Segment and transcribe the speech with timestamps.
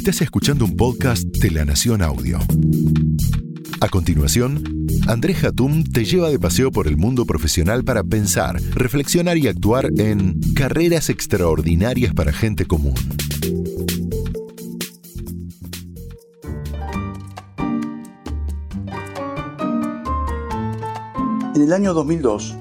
[0.00, 2.38] Estás escuchando un podcast de La Nación Audio.
[3.82, 9.36] A continuación, Andrés Hatum te lleva de paseo por el mundo profesional para pensar, reflexionar
[9.36, 12.94] y actuar en carreras extraordinarias para gente común.
[21.54, 22.56] En el año 2002,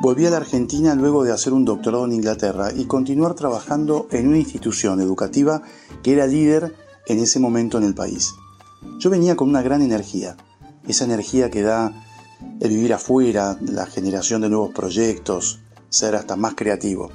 [0.00, 4.28] volví a la Argentina luego de hacer un doctorado en Inglaterra y continuar trabajando en
[4.28, 5.62] una institución educativa
[6.02, 6.74] que era líder
[7.06, 8.32] en ese momento en el país.
[8.98, 10.36] Yo venía con una gran energía,
[10.88, 11.92] esa energía que da
[12.60, 17.10] el vivir afuera, la generación de nuevos proyectos, ser hasta más creativo.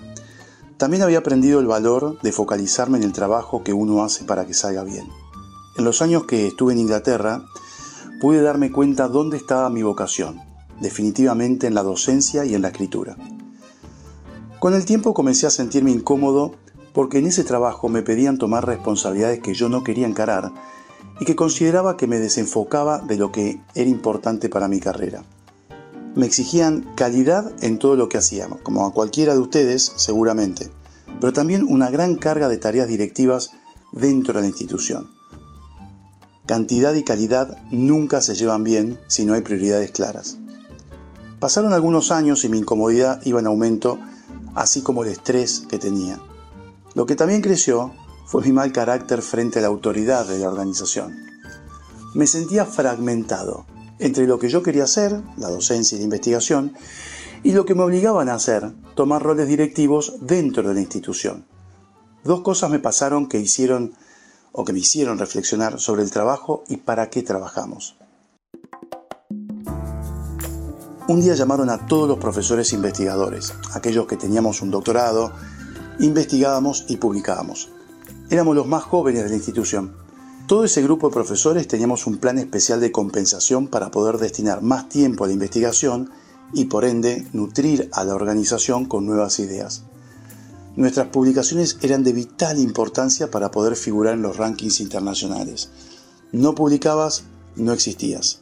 [0.78, 4.54] También había aprendido el valor de focalizarme en el trabajo que uno hace para que
[4.54, 5.08] salga bien.
[5.78, 7.46] En los años que estuve en Inglaterra,
[8.22, 10.40] pude darme cuenta dónde estaba mi vocación,
[10.80, 13.18] definitivamente en la docencia y en la escritura.
[14.60, 16.56] Con el tiempo comencé a sentirme incómodo
[16.94, 20.52] porque en ese trabajo me pedían tomar responsabilidades que yo no quería encarar
[21.20, 25.24] y que consideraba que me desenfocaba de lo que era importante para mi carrera.
[26.16, 30.70] Me exigían calidad en todo lo que hacíamos, como a cualquiera de ustedes seguramente,
[31.20, 33.52] pero también una gran carga de tareas directivas
[33.92, 35.12] dentro de la institución.
[36.46, 40.38] Cantidad y calidad nunca se llevan bien si no hay prioridades claras.
[41.40, 44.00] Pasaron algunos años y mi incomodidad iba en aumento,
[44.56, 46.20] así como el estrés que tenía.
[46.94, 47.92] Lo que también creció
[48.26, 51.16] fue mi mal carácter frente a la autoridad de la organización.
[52.14, 53.66] Me sentía fragmentado
[54.00, 56.74] entre lo que yo quería hacer, la docencia y la investigación,
[57.44, 61.46] y lo que me obligaban a hacer, tomar roles directivos dentro de la institución.
[62.24, 63.94] Dos cosas me pasaron que hicieron
[64.52, 67.98] o que me hicieron reflexionar sobre el trabajo y para qué trabajamos.
[71.08, 75.32] Un día llamaron a todos los profesores investigadores, aquellos que teníamos un doctorado,
[76.00, 77.70] investigábamos y publicábamos.
[78.32, 79.96] Éramos los más jóvenes de la institución.
[80.48, 84.90] Todo ese grupo de profesores teníamos un plan especial de compensación para poder destinar más
[84.90, 86.10] tiempo a la investigación
[86.54, 89.84] y por ende nutrir a la organización con nuevas ideas.
[90.76, 95.70] Nuestras publicaciones eran de vital importancia para poder figurar en los rankings internacionales.
[96.32, 97.26] No publicabas,
[97.56, 98.42] no existías.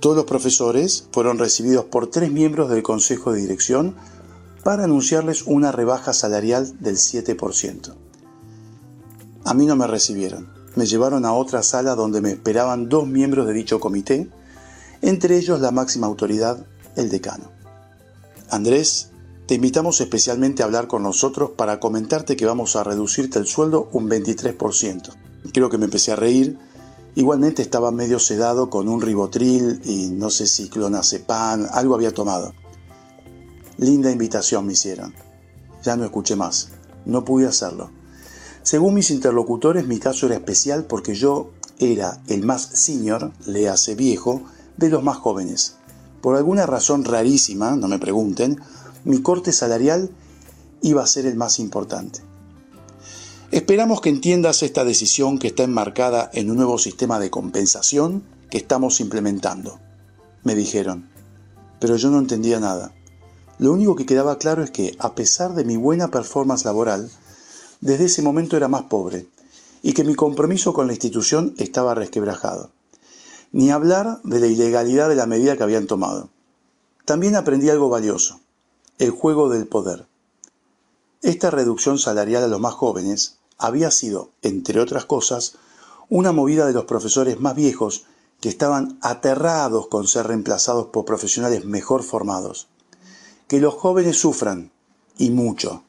[0.00, 3.94] Todos los profesores fueron recibidos por tres miembros del Consejo de Dirección
[4.64, 7.94] para anunciarles una rebaja salarial del 7%.
[9.44, 10.48] A mí no me recibieron.
[10.74, 14.30] Me llevaron a otra sala donde me esperaban dos miembros de dicho comité,
[15.02, 16.64] entre ellos la máxima autoridad,
[16.96, 17.50] el decano.
[18.50, 19.10] Andrés,
[19.46, 23.88] te invitamos especialmente a hablar con nosotros para comentarte que vamos a reducirte el sueldo
[23.92, 25.12] un 23%.
[25.52, 26.58] Creo que me empecé a reír.
[27.14, 32.54] Igualmente estaba medio sedado con un ribotril y no sé si clonazepam, algo había tomado.
[33.78, 35.14] Linda invitación me hicieron.
[35.82, 36.68] Ya no escuché más.
[37.04, 37.90] No pude hacerlo.
[38.62, 43.94] Según mis interlocutores, mi caso era especial porque yo era el más senior, le hace
[43.94, 44.42] viejo,
[44.76, 45.76] de los más jóvenes.
[46.20, 48.60] Por alguna razón rarísima, no me pregunten,
[49.04, 50.10] mi corte salarial
[50.82, 52.20] iba a ser el más importante.
[53.52, 58.58] Esperamos que entiendas esta decisión que está enmarcada en un nuevo sistema de compensación que
[58.58, 59.80] estamos implementando,
[60.44, 61.10] me dijeron.
[61.80, 62.94] Pero yo no entendía nada.
[63.58, 67.10] Lo único que quedaba claro es que, a pesar de mi buena performance laboral,
[67.80, 69.26] desde ese momento era más pobre
[69.82, 72.70] y que mi compromiso con la institución estaba resquebrajado.
[73.50, 76.28] Ni hablar de la ilegalidad de la medida que habían tomado.
[77.04, 78.38] También aprendí algo valioso,
[78.98, 80.06] el juego del poder.
[81.22, 85.54] Esta reducción salarial a los más jóvenes había sido, entre otras cosas,
[86.08, 88.04] una movida de los profesores más viejos
[88.40, 92.68] que estaban aterrados con ser reemplazados por profesionales mejor formados.
[93.46, 94.72] Que los jóvenes sufran,
[95.18, 95.84] y mucho,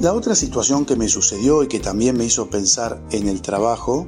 [0.00, 4.06] La otra situación que me sucedió y que también me hizo pensar en el trabajo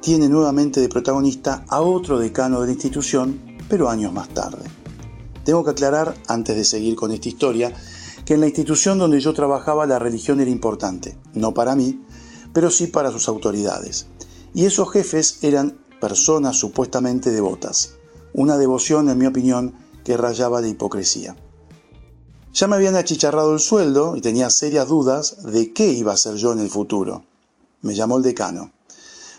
[0.00, 4.62] tiene nuevamente de protagonista a otro decano de la institución, pero años más tarde.
[5.44, 7.74] Tengo que aclarar, antes de seguir con esta historia,
[8.24, 12.04] que en la institución donde yo trabajaba la religión era importante, no para mí,
[12.52, 14.06] pero sí para sus autoridades.
[14.54, 17.94] Y esos jefes eran personas supuestamente devotas,
[18.34, 19.74] una devoción, en mi opinión,
[20.04, 21.36] que rayaba de hipocresía.
[22.52, 26.34] Ya me habían achicharrado el sueldo y tenía serias dudas de qué iba a ser
[26.34, 27.24] yo en el futuro.
[27.80, 28.72] Me llamó el decano.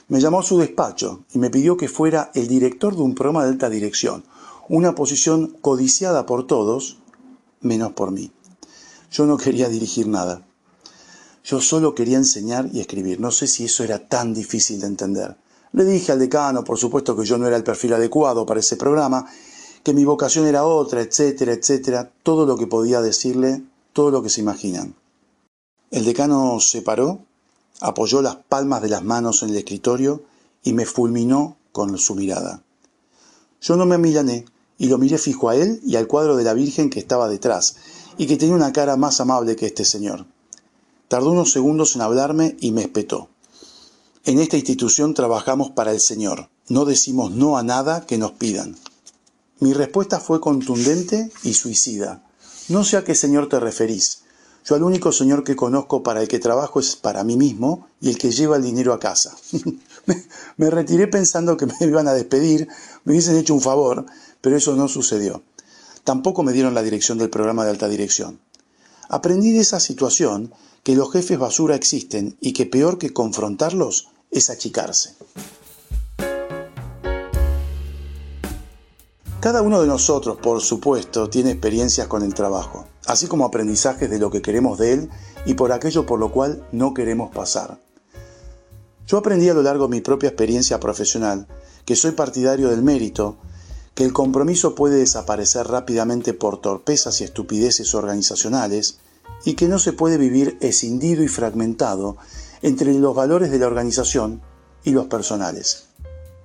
[0.07, 3.43] Me llamó a su despacho y me pidió que fuera el director de un programa
[3.43, 4.23] de alta dirección,
[4.67, 6.97] una posición codiciada por todos,
[7.61, 8.31] menos por mí.
[9.13, 10.41] Yo no quería dirigir nada.
[11.45, 13.19] Yo solo quería enseñar y escribir.
[13.19, 15.37] No sé si eso era tan difícil de entender.
[15.71, 18.75] Le dije al decano, por supuesto, que yo no era el perfil adecuado para ese
[18.75, 19.27] programa
[19.83, 23.61] que mi vocación era otra, etcétera, etcétera, todo lo que podía decirle,
[23.91, 24.95] todo lo que se imaginan.
[25.91, 27.19] El decano se paró,
[27.81, 30.23] apoyó las palmas de las manos en el escritorio
[30.63, 32.63] y me fulminó con su mirada.
[33.61, 34.45] Yo no me amilané
[34.79, 37.75] y lo miré fijo a él y al cuadro de la Virgen que estaba detrás
[38.17, 40.25] y que tenía una cara más amable que este señor.
[41.07, 43.29] Tardó unos segundos en hablarme y me espetó.
[44.25, 46.49] En esta institución trabajamos para el Señor.
[46.69, 48.77] No decimos no a nada que nos pidan.
[49.59, 52.23] Mi respuesta fue contundente y suicida.
[52.69, 54.23] No sé a qué Señor te referís.
[54.65, 58.09] Yo al único Señor que conozco para el que trabajo es para mí mismo y
[58.09, 59.35] el que lleva el dinero a casa.
[60.57, 62.69] me, retiré pensando que me iban a despedir,
[63.03, 64.05] me hubiesen hecho un favor,
[64.39, 65.43] pero eso no sucedió.
[66.03, 68.39] Tampoco me dieron la dirección del programa de alta dirección.
[69.09, 70.53] Aprendí de esa situación
[70.83, 75.15] que los jefes basura existen y que peor que confrontarlos es achicarse.
[79.39, 84.19] Cada uno de nosotros, por supuesto, tiene experiencias con el trabajo, así como aprendizajes de
[84.19, 85.09] lo que queremos de él
[85.45, 87.79] y por aquello por lo cual no queremos pasar.
[89.05, 91.47] Yo aprendí a lo largo de mi propia experiencia profesional
[91.85, 93.37] que soy partidario del mérito,
[93.95, 98.97] que el compromiso puede desaparecer rápidamente por torpezas y estupideces organizacionales
[99.45, 102.17] y que no se puede vivir escindido y fragmentado
[102.61, 104.41] entre los valores de la organización
[104.83, 105.85] y los personales.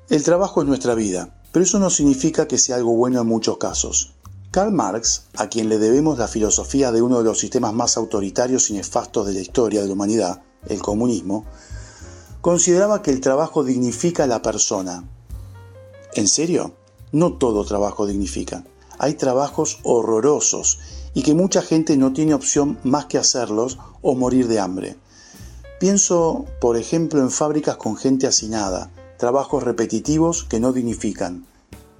[0.09, 3.59] El trabajo es nuestra vida, pero eso no significa que sea algo bueno en muchos
[3.59, 4.15] casos.
[4.51, 8.71] Karl Marx, a quien le debemos la filosofía de uno de los sistemas más autoritarios
[8.71, 11.45] y nefastos de la historia de la humanidad, el comunismo,
[12.41, 15.05] consideraba que el trabajo dignifica a la persona.
[16.15, 16.75] ¿En serio?
[17.13, 18.65] No todo trabajo dignifica.
[18.99, 20.79] Hay trabajos horrorosos
[21.15, 24.97] y que mucha gente no tiene opción más que hacerlos o morir de hambre.
[25.81, 31.47] Pienso, por ejemplo, en fábricas con gente hacinada, trabajos repetitivos que no dignifican,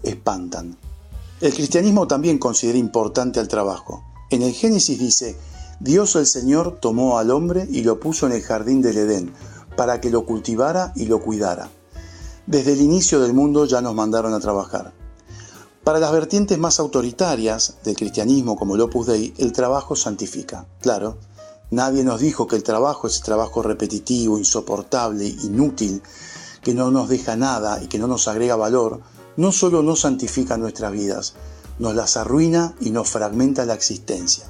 [0.03, 0.77] espantan.
[1.41, 4.03] El cristianismo también considera importante al trabajo.
[4.31, 5.37] En el Génesis dice,
[5.81, 9.33] Dios el Señor tomó al hombre y lo puso en el jardín del Edén,
[9.77, 11.71] para que lo cultivara y lo cuidara.
[12.47, 14.93] Desde el inicio del mundo ya nos mandaron a trabajar.
[15.85, 20.67] Para las vertientes más autoritarias del cristianismo como el Opus Dei, el trabajo santifica.
[20.81, 21.17] Claro,
[21.71, 26.03] Nadie nos dijo que el trabajo es trabajo repetitivo, insoportable, inútil,
[26.63, 29.01] que no nos deja nada y que no nos agrega valor,
[29.37, 31.35] no solo no santifica nuestras vidas,
[31.79, 34.45] nos las arruina y nos fragmenta la existencia.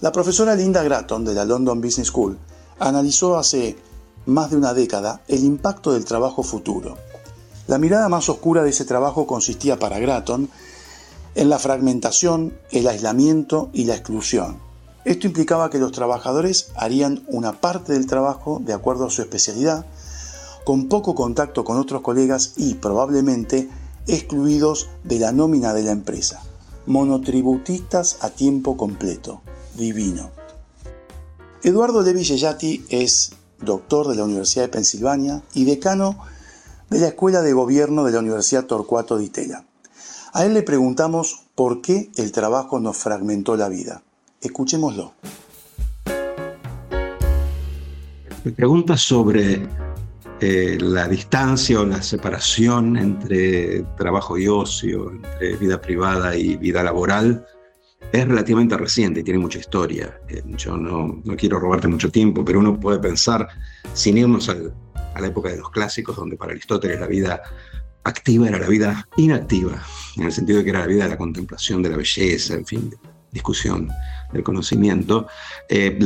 [0.00, 2.38] La profesora Linda Gratton de la London Business School
[2.78, 3.76] analizó hace
[4.24, 6.96] más de una década el impacto del trabajo futuro.
[7.66, 10.48] La mirada más oscura de ese trabajo consistía para Gratton
[11.34, 14.66] en la fragmentación, el aislamiento y la exclusión
[15.06, 19.86] esto implicaba que los trabajadores harían una parte del trabajo de acuerdo a su especialidad,
[20.64, 23.70] con poco contacto con otros colegas y probablemente
[24.08, 26.42] excluidos de la nómina de la empresa.
[26.86, 29.42] Monotributistas a tiempo completo.
[29.76, 30.30] Divino.
[31.62, 33.30] Eduardo Levi Yeyati es
[33.60, 36.18] doctor de la Universidad de Pensilvania y decano
[36.90, 39.64] de la Escuela de Gobierno de la Universidad Torcuato Di Tella.
[40.32, 44.02] A él le preguntamos por qué el trabajo nos fragmentó la vida.
[44.40, 45.14] Escuchémoslo.
[48.44, 49.66] Me pregunta sobre
[50.40, 56.82] eh, la distancia o la separación entre trabajo y ocio, entre vida privada y vida
[56.82, 57.46] laboral,
[58.12, 60.20] es relativamente reciente y tiene mucha historia.
[60.28, 63.48] Eh, yo no, no, quiero robarte mucho tiempo, pero uno puede pensar,
[63.92, 67.42] sin irnos a la época de los clásicos, donde para Aristóteles la vida
[68.04, 69.82] activa era la vida inactiva,
[70.16, 72.64] en el sentido de que era la vida de la contemplación de la belleza, en
[72.64, 72.94] fin,
[73.32, 73.88] discusión
[74.32, 75.26] del conocimiento,
[75.68, 75.98] eh,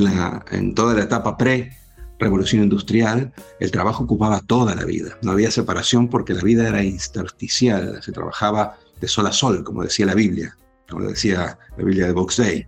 [0.51, 5.19] en toda la etapa pre-revolución industrial, el trabajo ocupaba toda la vida.
[5.23, 9.83] No había separación porque la vida era intersticial, se trabajaba de sol a sol, como
[9.83, 10.57] decía la Biblia,
[10.91, 12.67] como decía la Biblia de Box Day.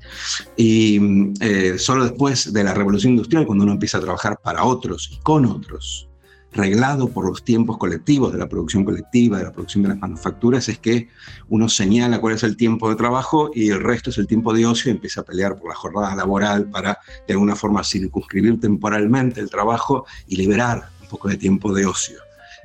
[0.57, 5.11] Y eh, solo después de la revolución industrial, cuando uno empieza a trabajar para otros
[5.13, 6.09] y con otros,
[6.53, 10.69] reglado por los tiempos colectivos de la producción colectiva, de la producción de las manufacturas,
[10.69, 11.09] es que
[11.49, 14.67] uno señala cuál es el tiempo de trabajo y el resto es el tiempo de
[14.67, 19.41] ocio y empieza a pelear por la jornada laboral para de alguna forma circunscribir temporalmente
[19.41, 22.19] el trabajo y liberar un poco de tiempo de ocio.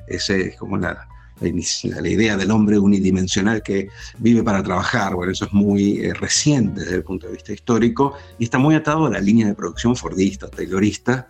[0.06, 1.06] Esa es como la,
[1.40, 5.14] la, idea del hombre unidimensional que vive para trabajar.
[5.14, 8.74] Bueno, eso es muy eh, reciente desde el punto de vista histórico y está muy
[8.74, 11.28] atado a la línea de producción fordista, taylorista,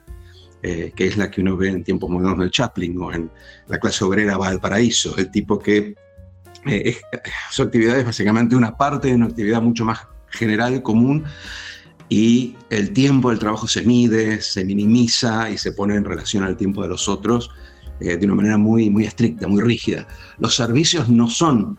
[0.62, 3.30] eh, que es la que uno ve en tiempos modernos del Chaplin o en
[3.68, 5.94] La clase obrera va al paraíso, el tipo que
[6.66, 6.96] eh,
[7.50, 10.00] su actividad es básicamente una parte de una actividad mucho más
[10.30, 11.24] general, común,
[12.08, 16.56] y el tiempo del trabajo se mide, se minimiza y se pone en relación al
[16.56, 17.50] tiempo de los otros
[18.00, 20.06] eh, de una manera muy, muy estricta, muy rígida.
[20.38, 21.78] Los servicios no son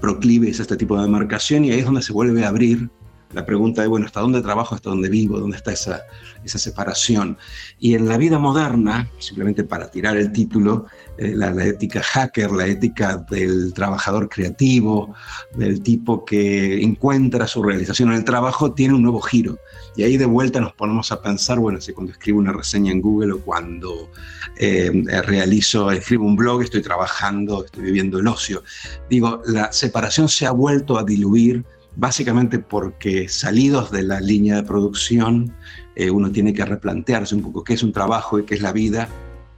[0.00, 2.90] proclives a este tipo de demarcación y ahí es donde se vuelve a abrir
[3.32, 5.38] la pregunta de, bueno, ¿hasta dónde trabajo, hasta dónde vivo?
[5.38, 6.02] ¿Dónde está esa,
[6.44, 7.36] esa separación?
[7.78, 10.86] Y en la vida moderna, simplemente para tirar el título,
[11.18, 15.14] eh, la, ética hacker, la ética del trabajador creativo,
[15.54, 19.58] del tipo que encuentra su realización en el trabajo, tiene un nuevo giro.
[19.96, 23.00] Y ahí de vuelta nos ponemos a pensar, bueno, si cuando escribo una reseña en
[23.00, 24.10] Google o cuando
[24.58, 24.90] eh,
[25.26, 28.62] realizo, escribo un blog, estoy trabajando, estoy viviendo el ocio.
[29.10, 31.64] Digo, la separación se ha vuelto a diluir
[31.96, 35.54] básicamente porque salidos de la línea de producción,
[35.94, 38.72] eh, uno tiene que replantearse un poco qué es un trabajo y qué es la
[38.72, 39.08] vida.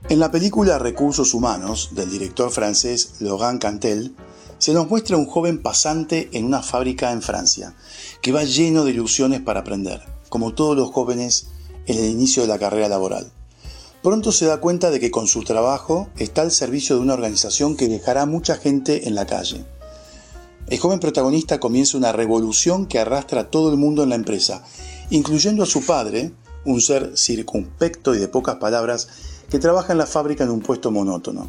[0.09, 4.15] En la película Recursos Humanos del director francés Laurent Cantel,
[4.59, 7.75] se nos muestra un joven pasante en una fábrica en Francia,
[8.23, 11.49] que va lleno de ilusiones para aprender, como todos los jóvenes
[11.87, 13.31] en el inicio de la carrera laboral.
[14.03, 17.77] Pronto se da cuenta de que con su trabajo está al servicio de una organización
[17.77, 19.65] que dejará mucha gente en la calle.
[20.71, 24.63] El joven protagonista comienza una revolución que arrastra a todo el mundo en la empresa,
[25.09, 26.33] incluyendo a su padre,
[26.67, 29.09] un ser circunspecto y de pocas palabras,
[29.49, 31.49] que trabaja en la fábrica en un puesto monótono.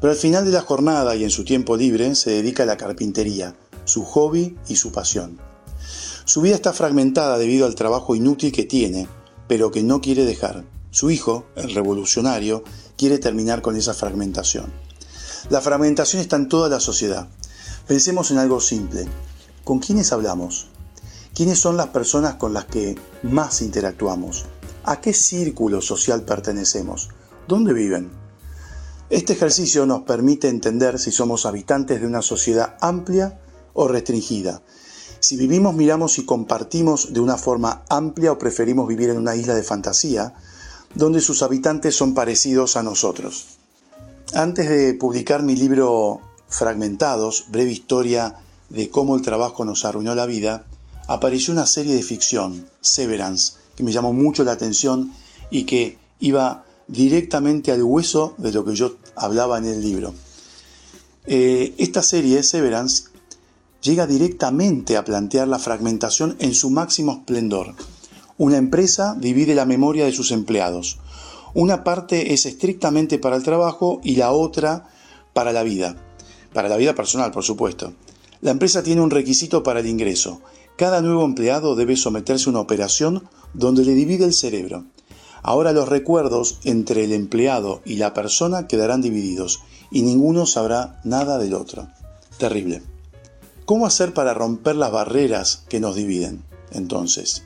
[0.00, 2.76] Pero al final de la jornada y en su tiempo libre se dedica a la
[2.76, 3.54] carpintería,
[3.84, 5.38] su hobby y su pasión.
[6.24, 9.06] Su vida está fragmentada debido al trabajo inútil que tiene,
[9.46, 10.64] pero que no quiere dejar.
[10.90, 12.64] Su hijo, el revolucionario,
[12.96, 14.72] quiere terminar con esa fragmentación.
[15.50, 17.28] La fragmentación está en toda la sociedad.
[17.86, 19.06] Pensemos en algo simple.
[19.64, 20.68] ¿Con quiénes hablamos?
[21.34, 24.44] ¿Quiénes son las personas con las que más interactuamos?
[24.84, 27.08] ¿A qué círculo social pertenecemos?
[27.48, 28.10] ¿Dónde viven?
[29.10, 33.40] Este ejercicio nos permite entender si somos habitantes de una sociedad amplia
[33.74, 34.62] o restringida.
[35.18, 39.54] Si vivimos, miramos y compartimos de una forma amplia o preferimos vivir en una isla
[39.54, 40.34] de fantasía,
[40.94, 43.58] donde sus habitantes son parecidos a nosotros.
[44.34, 46.20] Antes de publicar mi libro
[46.52, 48.36] Fragmentados, breve historia
[48.68, 50.66] de cómo el trabajo nos arruinó la vida,
[51.08, 55.14] apareció una serie de ficción, Severance, que me llamó mucho la atención
[55.50, 60.12] y que iba directamente al hueso de lo que yo hablaba en el libro.
[61.24, 63.04] Eh, esta serie, Severance,
[63.80, 67.74] llega directamente a plantear la fragmentación en su máximo esplendor.
[68.36, 70.98] Una empresa divide la memoria de sus empleados.
[71.54, 74.90] Una parte es estrictamente para el trabajo y la otra
[75.32, 75.96] para la vida
[76.52, 77.92] para la vida personal, por supuesto.
[78.40, 80.40] La empresa tiene un requisito para el ingreso.
[80.76, 84.84] Cada nuevo empleado debe someterse a una operación donde le divide el cerebro.
[85.42, 91.38] Ahora los recuerdos entre el empleado y la persona quedarán divididos y ninguno sabrá nada
[91.38, 91.88] del otro.
[92.38, 92.82] Terrible.
[93.64, 96.42] ¿Cómo hacer para romper las barreras que nos dividen?
[96.72, 97.44] Entonces,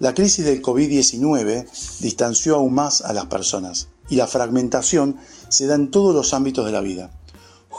[0.00, 1.66] la crisis del COVID-19
[2.00, 5.18] distanció aún más a las personas y la fragmentación
[5.48, 7.10] se da en todos los ámbitos de la vida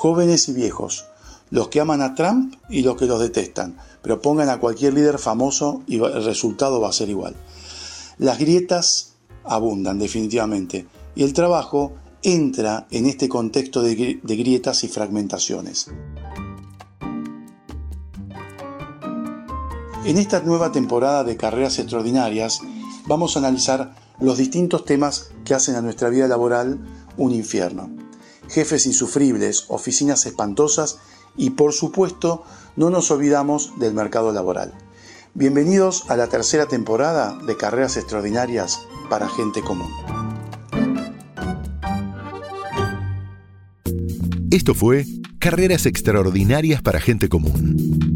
[0.04, 1.06] jóvenes y viejos,
[1.50, 5.18] los que aman a Trump y los que los detestan, pero pongan a cualquier líder
[5.18, 7.38] famoso y el resultado va a ser igual.
[8.18, 9.14] Las grietas
[9.46, 15.88] abundan definitivamente y el trabajo entra en este contexto de, grietas y fragmentaciones.
[20.04, 22.60] En esta nueva temporada de Carreras Extraordinarias
[23.08, 26.78] vamos a analizar los distintos temas que hacen a nuestra vida laboral
[27.16, 28.03] un infierno
[28.48, 31.00] jefes insufribles, oficinas espantosas
[31.36, 32.44] y por supuesto
[32.76, 34.74] no nos olvidamos del mercado laboral.
[35.34, 39.92] Bienvenidos a la tercera temporada de Carreras Extraordinarias para Gente Común.
[44.52, 45.08] Esto fue
[45.40, 48.12] Carreras Extraordinarias para Gente Común.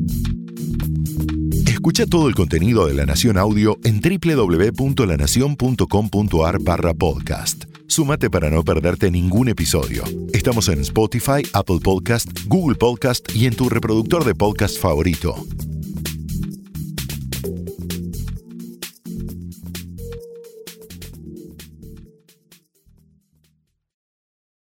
[1.66, 7.77] Escucha todo el contenido de La Nación Audio en www.lanacion.com.ar barra podcast.
[7.88, 10.04] Súmate para no perderte ningún episodio.
[10.34, 15.36] Estamos en Spotify, Apple Podcast, Google Podcast y en tu reproductor de podcast favorito.